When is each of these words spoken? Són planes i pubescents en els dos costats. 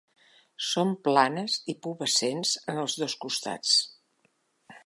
Són 0.67 0.93
planes 1.07 1.59
i 1.73 1.77
pubescents 1.87 2.57
en 2.73 2.83
els 2.85 2.99
dos 3.03 3.17
costats. 3.27 3.79